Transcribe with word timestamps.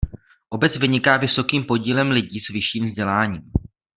Obec 0.49 0.75
vyniká 0.77 1.17
vysokým 1.17 1.63
podílem 1.63 2.11
lidí 2.11 2.39
s 2.39 2.49
vyšším 2.49 2.83
vzděláním. 2.85 3.51